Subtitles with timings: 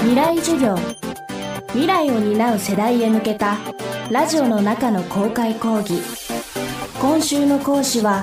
[0.00, 0.76] 未来授業。
[1.72, 3.58] 未来を担う世代へ向けた
[4.10, 6.00] ラジオの中の公開講義。
[7.00, 8.22] 今週の講師は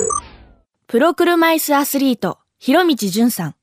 [0.87, 3.55] プロ車椅子アスリート広道淳さん。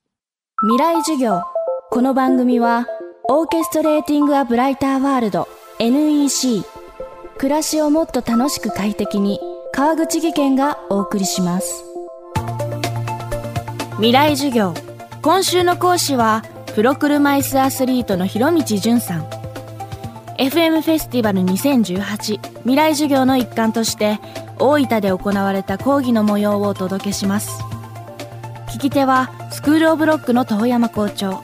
[0.60, 1.42] 未来授業。
[1.90, 2.86] この番組は
[3.30, 5.48] オーケストレーティング・ア・ブライター・ワールド
[5.79, 6.64] NEC
[7.38, 9.40] 暮らしをもっと楽しく快適に
[9.72, 11.82] 川口義賢がお送りします。
[13.96, 14.74] 未来授業。
[15.22, 16.42] 今週の講師は
[16.75, 19.25] プロ車椅子アスリートの広道淳さん。
[20.38, 24.19] FM フェスティバル2018未来授業の一環として
[24.59, 27.62] 大分で行われた講義の模様をお届けします。
[28.69, 31.43] 聞き手はスクールオブロックの遠山校長。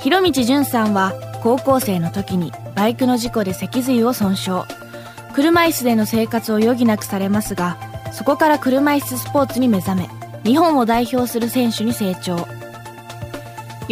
[0.00, 4.62] 広道淳さんは高校生の時にバイクの事故で脊髄を損傷。
[5.36, 7.78] 車椅子での生活を余儀なくされますが
[8.12, 10.08] そこから車椅子スポーツに目覚め
[10.42, 12.61] 日本を代表する選手に成長。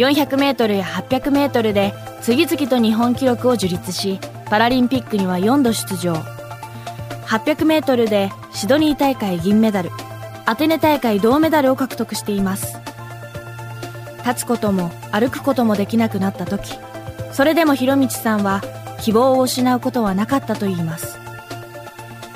[0.01, 4.19] 400m や 800m で次々と日本記録を樹立し
[4.49, 6.15] パラリンピックには4度出場。
[7.27, 9.89] 800m でシドニー大会銀メダル
[10.45, 12.77] アテネ大会銅メダルを獲得しています。
[14.25, 16.77] 立つことも歩くこともできなくなった時
[17.31, 18.61] それでも広道さんは
[19.01, 21.19] 希望を失うことはなかったといいます。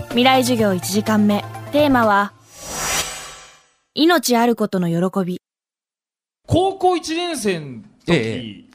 [0.09, 1.43] 未来授業1時間目。
[1.71, 2.31] テーマは
[3.93, 5.44] 命あることの喜び。
[6.47, 8.65] 高校1年生の時、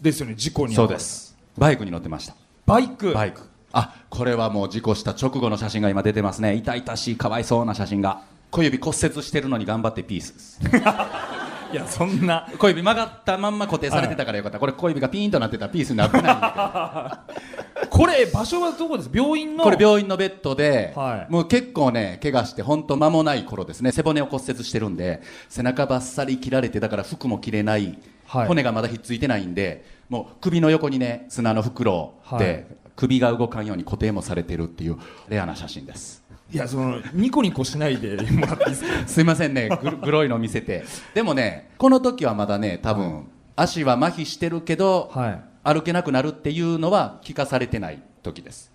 [0.00, 1.36] ですよね事故に遭そうです。
[1.58, 2.34] バイクに乗ってました。
[2.66, 3.12] バイク？
[3.12, 3.42] バイク。
[3.72, 6.54] あこれはもう事故した直後の写真が今出てますね。
[6.54, 8.22] 痛々しいかわいそうな写真が。
[8.50, 10.60] 小指骨折してるのに頑張ってピースです
[11.72, 16.20] いやそんな小指曲がったまんま固定されてたからよかった、これ小指がピーンとなってたらピースになって。
[16.20, 17.20] ないんだ
[17.90, 19.10] これ場所はどこです？
[19.12, 19.64] 病院の？
[19.64, 21.32] これ病院のベッドで、はい。
[21.32, 23.92] もう結構ね怪我して本当間もない頃ですね。
[23.92, 28.48] 背骨を骨折してるんで背中ばっさり切られてだから服も着れない、はい。
[28.48, 32.66] 骨がまだひっついてないんでもう首の横にね砂の袋で、はい。
[32.96, 34.96] 首が動かんように固定もされてるっていう
[35.28, 39.08] レアな写真ですいやそのニコニコしないでもらっていいですか？
[39.08, 39.68] すいませんね。
[40.02, 40.84] グロいの見せて。
[41.12, 43.26] でもねこの時はまだね多分、
[43.56, 45.40] 足は麻痺してるけど、はい。
[45.64, 48.70] 歩けなくなるっていうのは聞かされてない時です。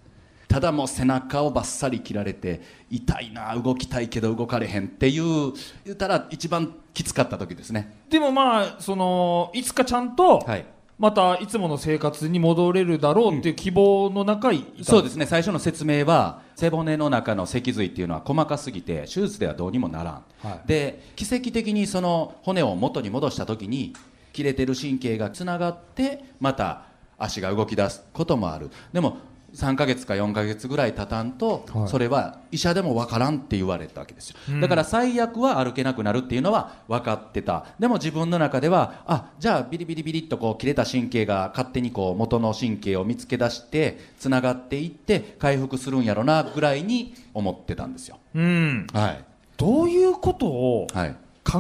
[0.50, 5.54] ただもう背中をバッサリ切られて痛いな動きたいけど動かれへんっていう
[5.86, 8.04] 言ったら一番きつかった時ですね。
[8.10, 10.66] でもまあそのいつかちゃんとはい
[11.00, 15.26] またいつもの生活に戻れるだろうっていう希望の中いたそうですね。
[15.26, 20.68] 最初の説明は背骨の中の脊髄っていうのは細かすぎて手術ではどうにもならん、はい。
[20.68, 23.94] で奇跡的にその骨を元に戻した時に
[24.32, 26.84] 切れてる神経がつながってまた
[27.18, 28.70] 足が動き出すこともある。
[28.94, 29.18] でも
[29.54, 31.88] 3ヶ月か4ヶ月ぐらい経たんと、はい。
[31.90, 37.66] それは医者でも分からんって言われたわけですよ、だから最悪は歩けなくなるっていうのは分かってた。
[37.80, 48.20] でも自分の中ではあじゃあビリビリビリっとこう切れた神経が勝手にこう元の神経を見つけ出してつながっていって回復するんやろなぐらいに思ってたんですよ。
[48.36, 48.88] うん。
[48.94, 49.24] はい。
[49.58, 51.16] どういうことをはい。
[51.44, 51.60] 考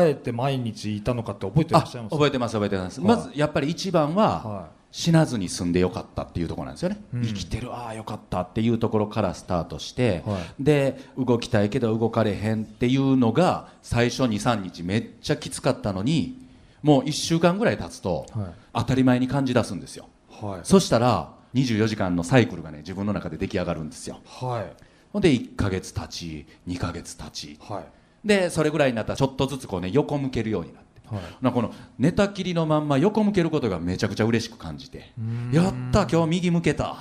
[0.00, 2.12] えて毎日いたのかって覚えてらあっしゃいます？
[2.12, 3.08] 覚えてます覚えてます、はい。
[3.08, 7.22] まずやっぱり一番は、は死なずに済んでよかったっていうところなんですよね、うん。
[7.22, 16.38] 生きてるああよかったっていうところからスタートして、はで動きたいけど動かれへんっていうのが最初23日めっちゃきつかったのに
[16.82, 18.46] もう1週間ぐらい経つと、はい。
[18.72, 20.08] 当たり前に感じ出すんですよ。
[20.42, 20.60] いはい。
[20.62, 24.20] そしたら24時間のサイクルがね自分の中で出来上がるんですよ。
[24.26, 24.82] はい。
[25.12, 27.58] ほんで1ヶ月経ち2ヶ月経ち。
[27.60, 28.26] はい。
[28.26, 31.22] でそれぐらいになったらちょっとずつこうね横向けるようになってはい。
[31.40, 35.12] なこの寝たきりのまんま横向けることがめちゃくちゃ嬉しく感じて
[35.52, 36.96] やった今日右向けた。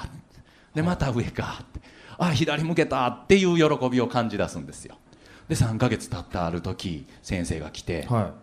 [0.73, 1.59] でまた上か。
[1.61, 1.81] って
[2.17, 3.07] あ左向けた。
[3.07, 4.95] っていう喜びを感じ出すんですよ。
[5.47, 8.33] で3ヶ月経ったある時先生が来て、は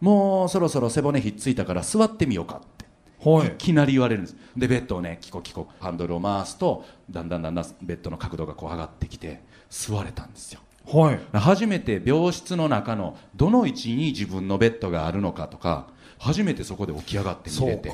[0.00, 3.48] もうそろそろ背骨ひっついたから座ってみようかっていはい。
[3.48, 4.36] いきなり言われるんです。
[4.56, 11.20] でベッドをねキコキコハンドルを回すとだんだんだんだんベッドの角度がこう上がってきて座れたんですよはい。
[11.32, 17.92] 初めて病室の中のどの位置に自分のベッドがあるのかとか初めてそこで起き上がって見れて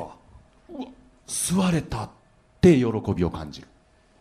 [1.27, 2.11] 座れたっ
[2.61, 2.85] て喜
[3.15, 3.69] びを感じる。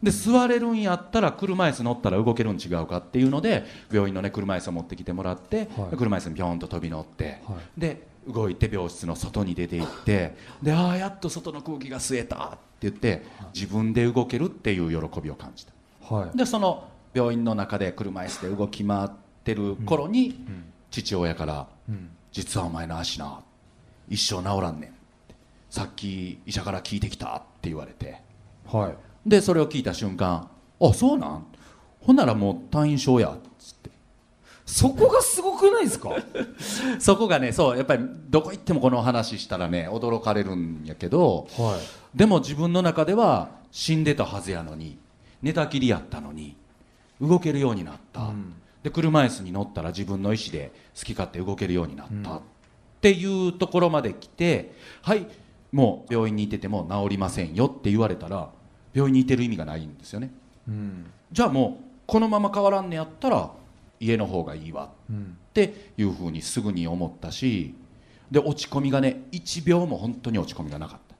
[0.01, 5.97] で座れるんやったら車椅子乗ったら動けるん違うかっていうので病院のね車椅子を持ってきてもらって、はい。
[5.97, 13.23] 車椅子にピョンと飛び乗って、はで動いて病室の外に出て行ってでああやっと外の空気が吸えたって言って
[13.53, 15.73] 自分で動けるっていう喜びを感じた。
[16.15, 16.37] はい。
[16.37, 19.09] でその病院の中で車椅子で動き回っ
[19.43, 20.45] てる頃に、
[20.91, 23.41] 父親からうん「実はお前の足な
[24.07, 24.93] 一生治らんねん」
[25.69, 28.21] さっき医者から聞いてきた」って言われて。
[28.65, 28.95] はい。
[29.25, 30.47] でそれを聞いた瞬間
[30.81, 31.45] 「あそうなん？
[32.01, 33.89] ほんならもう退院症や」っつって。
[34.65, 36.11] そこがすごくないですか？
[36.99, 41.79] そこがねそうやっぱりどこ行ってもこの話したらね驚かれるんやけどは
[42.13, 44.97] でも自分の中では死んでたはずやのに
[45.41, 46.55] 寝たきりやったのに
[47.21, 48.53] 動けるようになった、うん。
[48.83, 52.41] で車椅子に乗ったら自分の意思で好き勝手動けるようになった、っ
[53.01, 55.27] ていうところまで来てはい
[55.71, 58.49] もう病院にいてても治りませんよって言われたら
[58.93, 60.31] 病院にいてる意味がないんですよね。
[60.67, 61.05] うん。
[61.31, 63.51] じゃあもうこのまま変わらんねやったら
[63.99, 64.91] 家の方がいいわ。
[65.09, 65.37] うん。
[65.49, 67.75] っていうふうにすぐに思ったし
[68.31, 71.15] で落ち込みがね1秒も本当に落ち込みがなかった。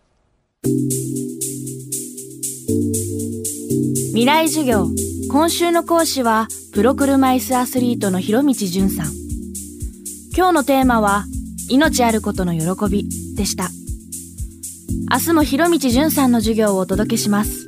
[4.12, 4.88] 未来授業
[5.31, 9.14] 今週の講師はプロ車椅子アスリートの広道淳さん。
[10.36, 11.26] 今日のテーマは
[11.70, 13.70] 命あることの喜びでした。
[15.12, 17.68] 明日も広道淳さんの授業をお届けします。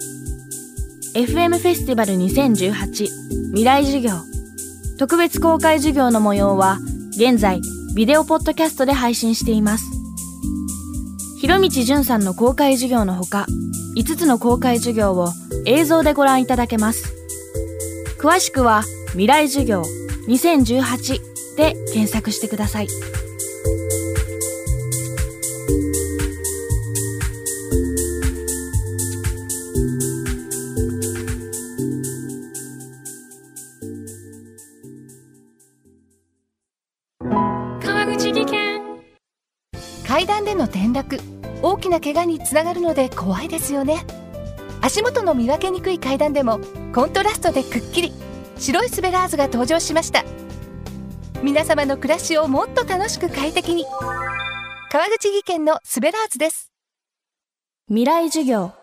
[1.14, 3.08] FM フェスティバル2018
[3.50, 4.14] 未来授業。
[4.98, 6.80] 特別公開授業の模様は
[7.12, 7.62] 現在
[7.96, 9.86] ビデオポッドキャストで配信しています。
[11.40, 13.46] 広道淳さんの公開授業のほか
[13.96, 15.30] 5つの公開授業を
[15.68, 17.21] 映像でご覧いただけます。
[18.22, 18.84] 詳しくは
[19.18, 19.82] 「未来授業
[20.28, 21.20] 2018」
[21.58, 22.88] で検索してください。
[37.84, 38.82] 川口技研。
[40.08, 41.20] 階段での転落。
[41.64, 44.04] 大きな怪我につながるので怖いですよね
[44.82, 46.60] 足元の見分けにくい階段でも
[46.94, 48.12] コントラストでくっきり
[48.58, 50.24] 白いスベラーズが登場しました。
[51.44, 53.86] 皆様の暮らしをもっと楽しく快適に。
[54.92, 56.72] 川口技研のスベラーズです。
[57.88, 58.74] 未来授業。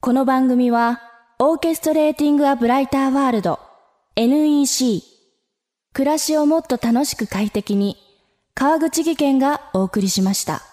[0.00, 1.00] この番組は
[1.38, 3.60] オーケストレーティング・ア・ブライター・ワールド
[4.16, 5.02] NEC
[5.92, 7.96] 暮らしをもっと楽しく快適に
[8.54, 10.71] 川口義賢がお送りしました。